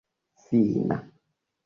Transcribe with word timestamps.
fina 0.49 0.97